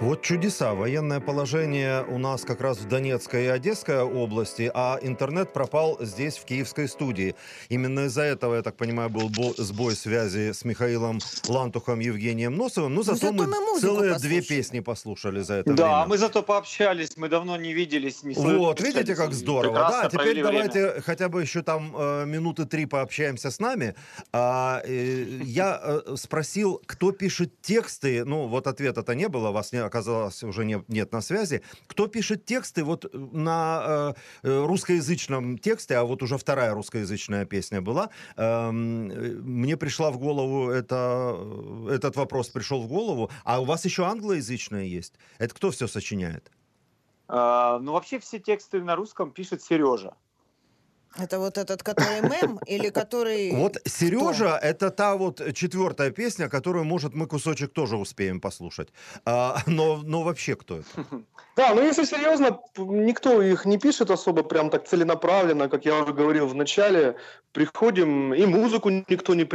Вот 0.01 0.23
чудеса. 0.23 0.75
Военное 0.75 1.19
положение 1.19 2.05
у 2.05 2.19
нас 2.19 2.43
как 2.43 2.61
раз 2.61 2.79
в 2.79 2.87
Донецкой 2.87 3.47
и 3.47 3.49
Одесской 3.49 4.01
области, 4.01 4.71
а 4.73 4.97
интернет 5.03 5.53
пропал 5.53 5.99
здесь, 6.01 6.39
в 6.39 6.45
киевской 6.45 6.89
студии. 6.89 7.35
Именно 7.69 8.07
из-за 8.07 8.23
этого, 8.23 8.55
я 8.55 8.63
так 8.63 8.77
понимаю, 8.77 9.11
был 9.11 9.29
бо- 9.29 9.55
сбой 9.57 9.97
связи 9.97 10.53
с 10.53 10.65
Михаилом 10.65 11.19
Лантухом, 11.49 11.99
Евгением 11.99 12.55
Носовым. 12.57 12.95
Ну, 12.95 13.03
зато, 13.03 13.19
зато 13.19 13.33
мы, 13.33 13.47
мы 13.49 13.81
целые 13.81 14.13
послушали. 14.13 14.41
две 14.41 14.43
песни 14.43 14.81
послушали 14.81 15.41
за 15.41 15.55
это 15.55 15.75
Да, 15.75 15.83
время. 15.85 16.03
а 16.03 16.07
мы 16.07 16.17
зато 16.17 16.43
пообщались, 16.45 17.17
мы 17.17 17.29
давно 17.29 17.57
не 17.57 17.73
виделись, 17.75 18.23
не. 18.23 18.35
Вот, 18.35 18.81
видите, 18.81 19.17
как 19.17 19.33
здорово. 19.35 19.73
Прекрасно 19.73 20.03
Да, 20.05 20.09
теперь 20.11 20.21
провели 20.21 20.43
время. 20.45 20.69
давайте 20.73 21.01
хотя 21.01 21.29
бы 21.29 21.43
еще 21.43 21.63
там 21.63 21.93
э, 21.99 22.25
минуты 22.25 22.67
три 22.67 22.87
пообщаемся 22.87 23.51
с 23.51 23.59
нами. 23.59 23.97
А, 24.33 24.81
э, 24.85 25.25
я 25.43 25.81
э, 25.83 26.15
спросил, 26.17 26.81
кто 26.87 27.11
пишет 27.11 27.61
тексты. 27.63 28.25
Ну, 28.25 28.47
вот 28.47 28.69
ответа-то 28.69 29.17
не 29.17 29.29
было, 29.29 29.51
вас 29.51 29.73
не 29.73 29.88
оказалось 29.89 30.43
уже 30.45 30.65
не- 30.65 30.85
нет 30.89 31.13
на 31.13 31.21
связи. 31.21 31.63
Кто 31.87 32.07
пишет 32.07 32.45
тексты 32.45 32.85
вот 32.85 33.13
на 33.13 34.15
э, 34.43 34.49
э, 34.49 34.67
русскоязычном 34.67 35.59
тексте, 35.59 35.97
а 35.97 36.05
вот 36.05 36.23
уже 36.23 36.37
вторая 36.39 36.75
русскоязычная 36.75 37.45
песня 37.45 37.81
была. 37.81 38.11
эм, 38.37 39.11
э, 39.11 39.15
мне 39.43 39.77
пришла 39.77 40.11
в 40.11 40.19
голову 40.19 40.71
это, 40.71 41.37
этот 41.91 42.17
вопрос 42.17 42.49
пришел 42.49 42.83
в 42.83 42.89
голову. 42.89 43.31
А 43.45 43.61
у 43.61 43.65
вас 43.65 43.85
еще 43.85 44.05
англоязычная 44.05 44.85
есть? 44.85 45.15
Это 45.39 45.55
кто 45.55 45.71
все 45.71 45.89
сочиняет? 45.89 46.51
А, 47.29 47.79
ну, 47.81 47.93
вообще 47.93 48.19
все 48.19 48.39
тексты 48.39 48.83
на 48.83 48.97
русском 48.97 49.33
пишет 49.33 49.63
Сережа. 49.63 50.15
Это 51.19 51.39
вот 51.39 51.59
этот, 51.59 51.83
который 51.83 52.21
мем, 52.21 52.61
или 52.67 52.91
который... 52.91 53.51
Вот 53.57 53.77
Сережа 53.85 54.57
это 54.63 54.91
та 54.91 55.17
вот 55.17 55.43
четвертая 55.55 56.11
песня, 56.11 56.49
которую, 56.49 56.85
может, 56.85 57.15
мы 57.15 57.27
кусочек 57.27 57.73
тоже 57.73 57.97
успеем 57.97 58.41
послушать. 58.41 58.89
А, 59.25 59.59
но, 59.67 60.01
но 60.05 60.23
вообще 60.23 60.55
кто 60.55 60.79
это? 60.79 60.89
Да, 61.57 61.75
ну 61.75 61.83
если 61.83 62.05
серьезно, 62.05 62.61
никто 62.77 63.43
их 63.43 63.65
не 63.65 63.79
пишет 63.79 64.11
особо 64.11 64.45
прям 64.45 64.71
так 64.71 64.87
целенаправленно, 64.87 65.69
как 65.69 65.85
я 65.85 65.97
уже 66.01 66.13
говорил 66.13 66.47
в 66.47 66.55
начале. 66.55 67.17
Приходим, 67.53 68.33
и 68.33 68.47
музыку 68.47 68.91
никто 68.91 69.35
не... 69.35 69.49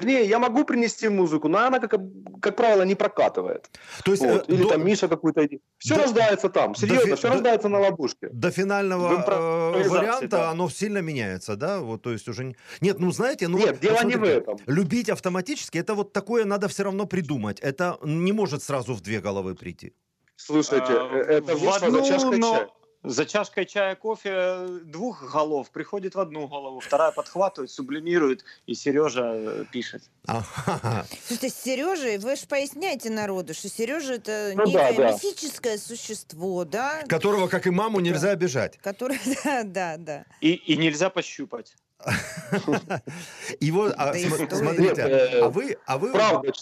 Вернее, 0.00 0.24
я 0.24 0.38
могу 0.38 0.64
принести 0.64 1.08
музыку, 1.08 1.48
но 1.48 1.58
она, 1.58 1.78
как, 1.80 2.00
как 2.40 2.56
правило, 2.56 2.82
не 2.82 2.94
прокатывает. 2.94 3.70
То 4.04 4.10
есть 4.12 4.22
Вот. 4.22 4.48
э, 4.48 4.52
Или 4.52 4.62
до, 4.62 4.68
там 4.70 4.84
Миша 4.84 5.08
какой-то... 5.08 5.46
Все 5.78 5.94
до- 5.96 6.02
рождается 6.02 6.48
там, 6.48 6.74
серьезно, 6.74 7.06
фи- 7.06 7.14
все 7.16 7.28
до- 7.28 7.34
рождается 7.34 7.68
на 7.68 7.80
ловушке. 7.80 8.28
до 8.32 8.50
финального 8.50 9.12
э, 9.12 9.88
варианта 9.88 10.28
да. 10.28 10.50
оно 10.50 10.68
сильно 10.70 10.98
меняется, 10.98 11.56
да? 11.56 11.80
Вот, 11.80 12.02
то 12.02 12.10
есть 12.10 12.28
уже... 12.28 12.44
не- 12.44 12.56
Нет, 12.80 12.98
ну 13.00 13.10
знаете, 13.12 13.48
ну... 13.48 13.58
Нет, 13.58 13.80
дело 13.80 14.02
не 14.04 14.16
в 14.16 14.24
этом. 14.24 14.58
Любить 14.66 15.08
автоматически, 15.08 15.78
это 15.78 15.94
вот 15.94 16.12
такое 16.12 16.44
надо 16.44 16.68
все 16.68 16.84
равно 16.84 17.06
придумать. 17.06 17.60
Это 17.60 17.98
не 18.02 18.32
может 18.32 18.62
сразу 18.62 18.94
в 18.94 19.00
две 19.00 19.20
головы 19.20 19.54
прийти. 19.54 19.92
Слушайте, 20.36 20.92
А, 20.92 21.08
э, 21.12 21.38
это 21.38 21.54
в 21.54 21.60
за 21.60 22.04
чашкой 22.04 22.38
но 22.38 22.56
чая. 22.56 22.68
За 23.04 23.26
чашкой 23.26 23.66
чая 23.66 23.96
кофе 23.96 24.66
двух 24.84 25.30
голов 25.30 25.70
приходит 25.70 26.14
в 26.14 26.20
одну 26.20 26.48
голову, 26.48 26.80
вторая 26.80 27.12
подхватывает, 27.12 27.70
сублимирует, 27.70 28.46
и 28.66 28.74
Сережа 28.74 29.34
э, 29.36 29.64
пишет. 29.70 30.04
Ага. 30.26 31.04
Слушайте, 31.26 31.50
с 31.50 31.54
Сережей, 31.54 32.16
вы 32.16 32.34
же 32.34 32.46
поясняете 32.46 33.10
народу, 33.10 33.52
что 33.52 33.68
Сережа 33.68 34.14
это 34.14 34.52
Ну 34.56 34.64
да, 34.72 34.90
некое 34.90 35.08
да. 35.08 35.12
мифическое 35.12 35.76
существо, 35.76 36.64
да? 36.64 37.02
Которого, 37.06 37.46
как 37.46 37.66
и 37.66 37.70
маму, 37.70 38.00
нельзя 38.00 38.30
обижать. 38.30 38.78
Которое, 38.78 39.20
да, 39.44 39.64
да, 39.64 39.96
да. 39.98 40.24
И, 40.40 40.54
и 40.54 40.78
нельзя 40.78 41.10
пощупать. 41.10 41.76
И 43.60 43.70
вот, 43.70 43.94
а, 43.96 44.12
Да 44.12 44.56
смотрите, 44.56 45.02
э, 45.02 45.40
а 45.40 45.48
вы, 45.48 45.76
а 45.86 45.98
вы, 45.98 46.12
Правда, 46.12 46.52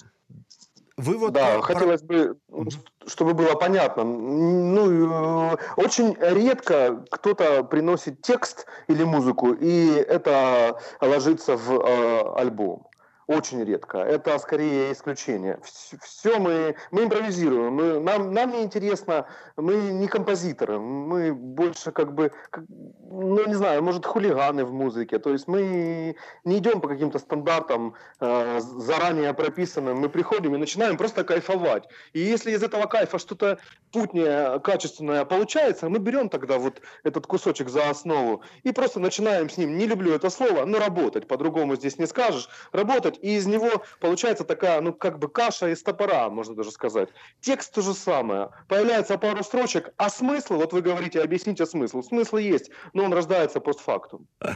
вы 0.97 1.17
вот 1.19 1.33
да, 1.33 1.55
про- 1.55 1.63
хотелось 1.63 2.03
бы, 2.03 2.37
Мгм. 2.49 2.71
чтобы 3.07 3.35
было 3.35 3.55
понятно. 3.55 4.05
Ну, 4.05 5.53
э, 5.53 5.57
очень 5.77 6.17
редко 6.21 7.05
кто-то 7.11 7.65
приносит 7.65 8.23
текст 8.23 8.67
или 8.89 9.05
музыку, 9.05 9.53
и 9.53 9.89
это 9.91 10.79
ложится 11.01 11.57
в 11.57 11.71
э, 11.81 12.35
альбом. 12.37 12.87
Очень 13.37 13.65
редко. 13.65 13.99
Это 13.99 14.39
скорее 14.39 14.93
исключение. 14.93 15.59
Все 16.03 16.39
мы, 16.39 16.75
мы 16.91 17.05
импровизируем. 17.05 17.75
Мы, 17.75 18.01
нам, 18.01 18.33
нам 18.33 18.51
не 18.53 18.63
интересно, 18.63 19.27
мы 19.57 19.75
не 19.75 20.07
композиторы. 20.09 20.79
Мы 20.79 21.33
больше 21.33 21.93
как 21.93 22.15
бы, 22.15 22.33
как- 22.51 22.65
ну 22.69 23.47
не 23.47 23.55
знаю, 23.55 23.83
может 23.83 24.07
хулиганы 24.07 24.65
в 24.65 24.73
музыке. 24.73 25.19
То 25.19 25.31
есть 25.31 25.49
мы 25.49 26.17
не 26.45 26.59
идем 26.59 26.81
по 26.81 26.89
каким-то 26.89 27.19
стандартам 27.19 27.95
э, 28.21 28.61
заранее 28.61 29.33
прописанным. 29.35 29.99
Мы 29.99 30.09
приходим 30.09 30.55
и 30.55 30.59
начинаем 30.59 30.97
просто 30.97 31.25
кайфовать. 31.25 31.89
И 32.13 32.21
если 32.21 32.53
из 32.53 32.63
этого 32.63 32.87
кайфа 32.87 33.19
что-то 33.19 33.59
путнее, 33.93 34.61
качественное 34.61 35.25
получается, 35.25 35.89
мы 35.89 35.99
берем 35.99 36.29
тогда 36.29 36.59
вот 36.59 36.81
этот 37.05 37.27
кусочек 37.27 37.69
за 37.69 37.89
основу 37.91 38.43
и 38.63 38.73
просто 38.73 39.01
начинаем 39.01 39.49
с 39.49 39.57
ним, 39.57 39.77
не 39.79 39.87
люблю 39.87 40.13
это 40.15 40.31
слово, 40.31 40.65
но 40.65 40.79
работать, 40.79 41.27
по-другому 41.27 41.77
здесь 41.77 41.99
не 41.99 42.07
скажешь, 42.07 42.49
работать, 42.73 43.19
и 43.23 43.37
из 43.37 43.47
него 43.47 43.83
получается 44.01 44.45
такая, 44.45 44.81
ну, 44.81 44.93
как 44.93 45.19
бы 45.19 45.29
каша 45.29 45.69
из 45.69 45.83
топора, 45.83 46.29
можно 46.29 46.55
даже 46.55 46.71
сказать. 46.71 47.09
Текст 47.41 47.73
то 47.73 47.81
же 47.81 47.95
самое. 47.95 48.51
Появляется 48.69 49.17
пару 49.17 49.43
строчек, 49.45 49.91
а 49.97 50.11
смысл, 50.11 50.55
вот 50.55 50.73
вы 50.73 50.83
говорите, 50.83 51.23
объясните 51.23 51.65
смысл. 51.65 52.03
Смысл 52.03 52.37
есть, 52.37 52.71
но 52.93 53.05
он 53.05 53.13
рождается 53.13 53.61
постфактум. 53.61 54.27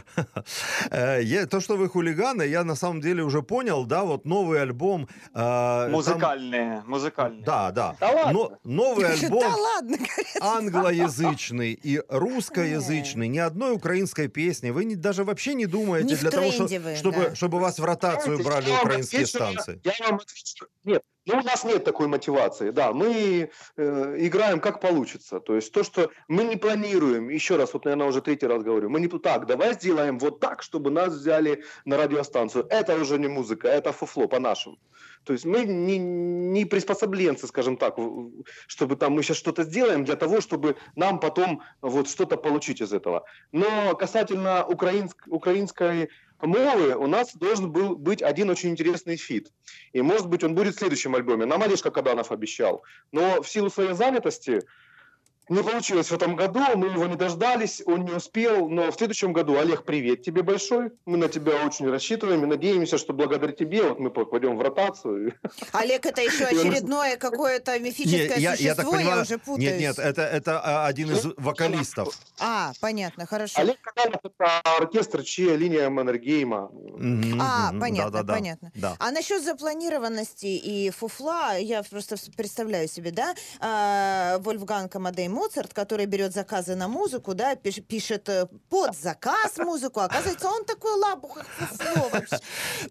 Э, 0.91 1.45
то, 1.45 1.59
что 1.59 1.77
вы 1.77 1.89
хулиганы, 1.89 2.43
я 2.43 2.63
на 2.63 2.75
самом 2.75 3.01
деле 3.01 3.23
уже 3.23 3.41
понял, 3.41 3.85
да, 3.85 4.03
вот 4.03 4.25
новый 4.25 4.61
альбом. 4.61 5.07
э, 5.33 5.89
Музыкальные, 5.89 6.83
музыкальные. 6.85 7.43
да, 7.43 7.71
да. 7.71 7.95
Да 7.99 8.11
ладно? 8.11 8.33
Но, 8.33 8.51
новый 8.63 9.05
альбом 9.05 9.43
англоязычный 10.41 11.73
и 11.73 12.01
русскоязычный, 12.09 13.27
ни 13.27 13.37
одной 13.37 13.73
украинской 13.73 14.27
песни. 14.27 14.71
Вы 14.71 14.95
даже 14.95 15.23
вообще 15.23 15.53
не 15.53 15.65
думаете 15.65 16.15
для 16.15 16.31
того, 16.31 16.51
чтобы, 16.95 17.35
чтобы 17.35 17.59
вас 17.59 17.79
в 17.79 17.85
ротацию 17.85 18.37
Знаете, 18.47 18.67
брали 18.67 18.75
я 18.75 18.81
украинские 18.81 19.21
отвечу 19.21 19.37
станции. 19.37 19.81
Я 19.83 19.93
вам 20.07 20.15
отвечу. 20.15 20.65
Нет, 20.83 21.03
ну 21.25 21.39
у 21.39 21.43
нас 21.43 21.63
нет 21.63 21.83
такой 21.83 22.07
мотивации. 22.07 22.71
Да, 22.71 22.93
мы 22.93 23.49
э, 23.75 24.15
играем 24.19 24.59
как 24.59 24.79
получится. 24.79 25.39
То 25.39 25.55
есть 25.55 25.71
то, 25.71 25.83
что 25.83 26.09
мы 26.27 26.43
не 26.43 26.55
планируем, 26.55 27.29
еще 27.29 27.57
раз, 27.57 27.73
вот, 27.73 27.85
наверное, 27.85 28.07
уже 28.07 28.21
третий 28.21 28.47
раз 28.47 28.63
говорю, 28.63 28.89
мы 28.89 28.99
не 28.99 29.07
так, 29.07 29.45
давай 29.45 29.73
сделаем 29.73 30.19
вот 30.19 30.39
так, 30.39 30.63
чтобы 30.63 30.89
нас 30.89 31.13
взяли 31.13 31.63
на 31.85 31.97
радиостанцию. 31.97 32.65
Это 32.69 32.95
уже 32.95 33.17
не 33.19 33.27
музыка, 33.27 33.67
это 33.67 33.91
фуфло 33.91 34.27
по-нашему. 34.27 34.77
То 35.23 35.33
есть 35.33 35.45
мы 35.45 35.65
не, 35.65 35.97
не 35.97 36.65
приспособленцы, 36.65 37.47
скажем 37.47 37.75
так, 37.75 37.97
чтобы 38.67 38.95
там 38.95 39.11
мы 39.11 39.23
сейчас 39.23 39.37
что-то 39.37 39.63
сделаем 39.63 40.05
для 40.05 40.15
того, 40.15 40.39
чтобы 40.39 40.77
нам 40.95 41.19
потом 41.19 41.61
вот 41.81 42.07
что-то 42.09 42.37
получить 42.37 42.81
из 42.81 42.93
этого. 42.93 43.25
Но 43.51 43.93
касательно 43.95 44.65
украинск- 44.65 45.27
украинской 45.27 46.09
мовы 46.41 46.95
у 46.95 47.07
нас 47.07 47.33
должен 47.33 47.71
был 47.71 47.95
быть 47.95 48.21
один 48.21 48.49
очень 48.49 48.69
интересный 48.69 49.17
фит. 49.17 49.51
И, 49.93 50.01
может 50.01 50.27
быть, 50.27 50.43
он 50.43 50.55
будет 50.55 50.75
в 50.75 50.79
следующем 50.79 51.15
альбоме. 51.15 51.45
Нам 51.45 51.63
Олежка 51.63 51.91
Каданов 51.91 52.31
обещал. 52.31 52.83
Но 53.11 53.41
в 53.41 53.49
силу 53.49 53.69
своей 53.69 53.93
занятости 53.93 54.61
не 55.49 55.63
получилось 55.63 56.07
в 56.09 56.13
этом 56.13 56.35
году, 56.35 56.59
мы 56.75 56.87
его 56.87 57.05
не 57.05 57.15
дождались, 57.15 57.81
он 57.85 58.05
не 58.05 58.11
успел, 58.11 58.67
но 58.69 58.91
в 58.91 58.95
следующем 58.95 59.33
году, 59.33 59.57
Олег, 59.57 59.83
привет 59.83 60.21
тебе 60.21 60.43
большой, 60.43 60.91
мы 61.05 61.17
на 61.17 61.29
тебя 61.29 61.65
очень 61.65 61.89
рассчитываем 61.89 62.43
и 62.43 62.47
надеемся, 62.47 62.97
что 62.97 63.13
благодаря 63.13 63.53
тебе 63.53 63.83
вот 63.83 63.99
мы 63.99 64.09
попадем 64.09 64.57
в 64.57 64.61
ротацию. 64.61 65.33
Олег, 65.71 66.05
это 66.05 66.21
еще 66.21 66.45
очередное 66.45 67.17
какое-то 67.17 67.79
мифическое 67.79 68.37
Не, 68.37 68.43
я, 68.43 68.53
я 68.53 68.75
так 68.75 68.85
существо, 68.85 68.91
я, 68.91 68.97
понимаю, 68.97 69.21
уже 69.21 69.37
путаюсь. 69.37 69.69
нет, 69.71 69.79
нет, 69.79 69.99
это, 69.99 70.21
это 70.23 70.61
а, 70.63 70.87
один 70.87 71.11
из 71.11 71.25
вокалистов. 71.37 72.17
А, 72.39 72.73
понятно, 72.81 73.25
хорошо. 73.25 73.59
Олег 73.59 73.79
Каданов– 73.81 74.19
это 74.23 74.61
оркестр, 74.77 75.23
чья 75.23 75.55
линия 75.55 75.89
Маннергейма. 75.89 76.69
Мгм, 76.71 77.39
А, 77.41 77.71
мгм, 77.71 77.79
понятно, 77.79 78.11
да-да-да, 78.11 78.33
понятно. 78.33 78.71
Да. 78.75 78.95
А 78.99 79.11
насчет 79.11 79.43
запланированности 79.43 80.47
и 80.47 80.89
фуфла, 80.89 81.57
я 81.57 81.83
просто 81.83 82.15
представляю 82.35 82.87
себе, 82.87 83.11
да, 83.11 83.33
а, 83.59 84.39
Вольфганг 84.39 84.95
Амадей 84.95 85.27
Моцарт, 85.37 85.71
который 85.73 86.07
берет 86.07 86.33
заказы 86.33 86.75
на 86.75 86.87
музыку, 86.87 87.35
да, 87.35 87.53
пиш- 87.53 87.81
пишет 87.81 88.27
э, 88.29 88.47
под 88.69 88.95
заказ 88.97 89.57
музыку, 89.59 89.99
оказывается, 89.99 90.47
он 90.47 90.65
такой 90.65 90.93
лабух, 90.99 91.35
как 91.35 91.47
фуфло 91.47 92.09
вообще. 92.11 92.37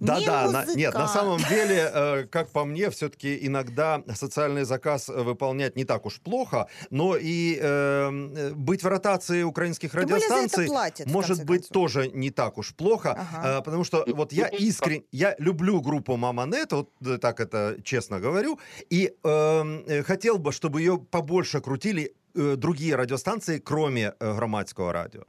Да, 0.01 0.19
Не 0.21 0.27
да, 0.27 0.51
на- 0.51 0.75
нет, 0.77 0.95
на 0.95 1.09
самом 1.09 1.41
деле, 1.49 1.91
э, 1.93 2.25
как 2.31 2.51
по 2.51 2.65
мне, 2.65 2.89
все-таки 2.91 3.47
иногда 3.47 4.03
социальный 4.15 4.65
заказ 4.65 5.09
э, 5.09 5.13
выполнять 5.23 5.75
не 5.77 5.85
так 5.85 6.07
уж 6.07 6.21
плохо, 6.21 6.69
но 6.91 7.17
и 7.17 7.59
э, 7.61 8.11
э, 8.41 8.51
быть 8.55 8.83
в 8.85 8.87
ротации 8.87 9.43
украинских 9.43 9.95
радиостанций 9.95 10.69
может 11.07 11.45
быть 11.45 11.63
концов. 11.63 11.73
тоже 11.73 12.09
не 12.15 12.31
так 12.31 12.59
уж 12.59 12.75
плохо, 12.77 13.11
Ага. 13.33 13.59
э, 13.59 13.63
потому 13.65 13.83
что 13.85 14.05
вот 14.07 14.33
я 14.33 14.47
искренне, 14.49 15.03
я 15.11 15.35
люблю 15.39 15.81
группу 15.81 16.17
Маманет, 16.17 16.73
вот 16.73 16.91
так 17.21 17.41
это 17.41 17.77
честно 17.83 18.21
говорю, 18.21 18.59
и 18.89 19.13
эм, 19.25 19.85
э, 19.89 20.03
хотел 20.05 20.39
бы, 20.39 20.53
чтобы 20.53 20.81
ее 20.81 20.99
побольше 20.99 21.61
крутили 21.61 22.15
другие 22.57 22.97
радиостанции, 22.97 23.59
кроме 23.59 24.13
э, 24.21 24.35
громадского 24.35 24.93
радио. 24.93 25.23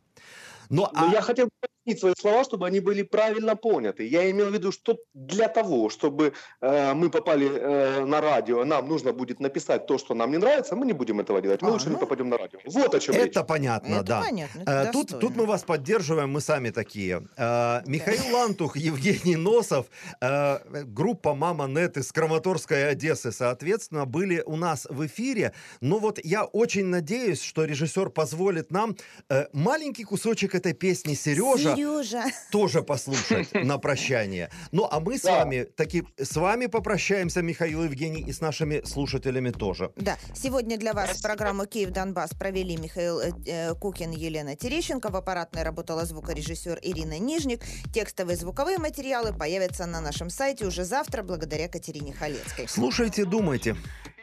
Но, 0.70 0.90
Но 0.94 1.10
а- 1.10 1.12
я 1.14 1.22
хотел 1.22 1.46
бы 1.46 1.52
пояснить 1.62 2.00
свои 2.00 2.14
слова, 2.18 2.44
чтобы 2.44 2.68
они 2.68 2.80
были 2.80 3.04
правильно 3.04 3.56
поняты. 3.56 4.06
Я 4.08 4.30
имел 4.32 4.50
в 4.50 4.54
виду, 4.54 4.72
что 4.72 4.98
для 5.14 5.48
того, 5.48 5.90
чтобы 5.90 6.34
э, 6.62 6.94
мы 6.94 7.10
попали 7.10 7.50
э, 7.50 8.06
на 8.06 8.22
радио, 8.22 8.66
нам 8.66 8.88
нужно 8.90 9.14
будет 9.14 9.40
написать 9.40 9.88
то, 9.88 9.98
что 9.98 10.14
нам 10.14 10.32
не 10.32 10.38
нравится, 10.38 10.76
мы 10.76 10.86
не 10.86 10.94
будем 10.94 11.20
этого 11.20 11.42
делать. 11.42 11.62
Мы 11.62 11.70
А, 11.70 11.72
лучше 11.72 11.88
не 11.88 11.94
ну. 11.94 12.00
попадем 12.00 12.30
на 12.30 12.38
радио. 12.38 12.60
Вот 12.66 12.94
о 12.96 13.00
чем 13.00 13.16
речь. 13.16 13.32
Это 13.32 13.44
понятно, 13.44 13.96
Это 13.96 14.04
да. 14.04 14.22
понятно, 14.22 14.62
это 14.62 14.72
Э, 14.72 14.92
Тут, 14.92 15.20
тут 15.20 15.36
мы 15.36 15.46
вас 15.46 15.64
поддерживаем, 15.64 16.30
мы 16.32 16.42
сами 16.42 16.72
такие. 16.72 17.22
Э, 17.38 17.82
Михаил 17.86 18.36
Лантух, 18.36 18.76
Евгений 18.78 19.36
Носов, 19.38 19.86
э, 20.22 20.84
группа 20.84 21.34
«Мама 21.36 21.68
Нет» 21.68 21.98
из 21.98 22.12
Краматорской 22.12 22.90
Одессы, 22.90 23.32
соответственно, 23.32 24.06
были 24.06 24.44
у 24.46 24.56
нас 24.58 24.88
в 24.90 25.06
эфире. 25.06 25.54
Но 25.82 26.00
вот 26.00 26.20
я 26.24 26.44
очень 26.44 26.86
надеюсь, 26.86 27.42
что 27.42 27.64
режиссер 27.64 28.10
позволит 28.10 28.72
нам 28.72 28.96
э, 29.30 29.46
маленький 29.54 30.04
кусочек 30.04 30.56
этой 30.58 30.74
песни 30.74 31.14
«Сережа» 31.14 31.76
Сережа. 31.76 32.24
тоже 32.52 32.82
послушать 32.84 33.54
на 33.54 33.78
прощание. 33.78 34.50
Ну, 34.72 34.88
а 34.90 35.00
мы 35.00 35.18
с 35.18 35.22
Да. 35.22 35.40
вами 35.40 35.64
таки 35.64 36.04
с 36.18 36.36
вами 36.36 36.66
попрощаемся, 36.66 37.42
Михаил 37.42 37.84
Евгений, 37.84 38.22
и 38.22 38.32
с 38.34 38.42
нашими 38.42 38.82
слушателями 38.86 39.52
тоже. 39.52 39.92
Да, 39.96 40.18
сегодня 40.36 40.78
для 40.78 40.94
вас 40.94 41.22
программу 41.22 41.66
«Киев 41.66 41.92
Донбасс» 41.92 42.32
провели 42.32 42.76
Михаил 42.78 43.20
э, 43.20 43.32
э, 43.46 43.74
Кукин, 43.76 44.12
Елена 44.12 44.56
Терещенко. 44.56 45.10
В 45.10 45.16
аппаратной 45.16 45.64
работала 45.64 46.06
звукорежиссер 46.06 46.80
Ирина 46.82 47.20
Нижник. 47.20 47.62
Текстовые 47.94 48.36
звуковые 48.38 48.78
материалы 48.80 49.34
появятся 49.34 49.86
на 49.86 50.02
нашем 50.02 50.30
сайте 50.30 50.66
уже 50.66 50.84
завтра 50.84 51.24
благодаря 51.24 51.68
Катерине 51.70 52.14
Халецкой. 52.14 52.68
Слушайте, 52.68 53.26
думайте. 53.26 53.76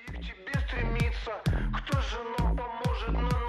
И 0.09 0.13
к 0.13 0.21
тебе 0.21 0.61
стремится 0.69 1.33
Кто 1.45 2.01
же 2.01 2.19
нам 2.39 2.57
поможет 2.57 3.09
на, 3.13 3.44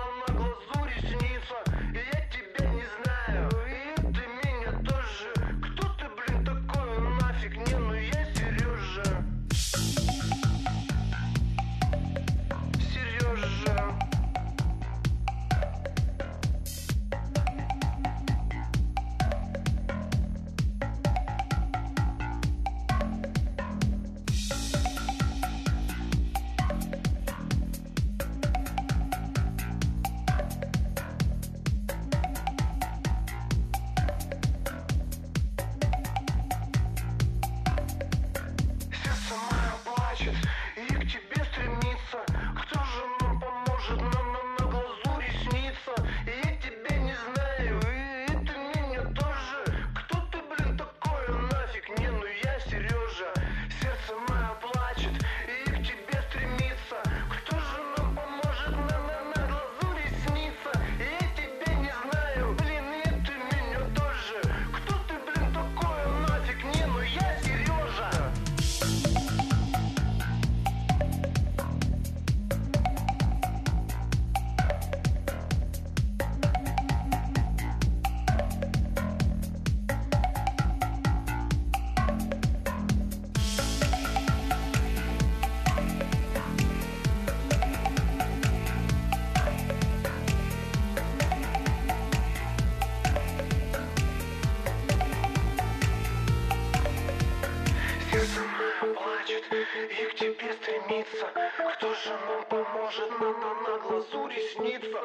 глазу 103.87 104.27
ресница. 104.27 104.99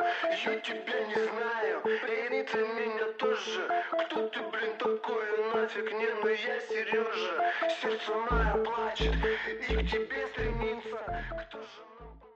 Я 0.45 0.57
тебя 0.61 1.07
не 1.07 1.15
знаю, 1.15 1.83
и 1.85 2.43
ты 2.45 2.59
меня 2.59 3.13
тоже. 3.19 3.69
Кто 3.91 4.29
ты, 4.29 4.41
блин, 4.41 4.77
такой 4.79 5.53
нафиг, 5.53 5.93
не, 5.93 6.09
ну 6.23 6.29
я 6.29 6.61
Сережа. 6.61 7.53
Сердце 7.81 8.15
мое 8.15 8.65
плачет 8.65 9.15
и 9.69 9.75
к 9.77 9.91
тебе 9.91 10.27
стремится. 10.29 11.25
Кто 11.49 11.59
же 11.59 11.83
нам 12.01 12.30